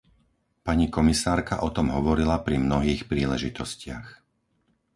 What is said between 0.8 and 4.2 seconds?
komisárka o tom hovorila pri mnohých príležitostiach.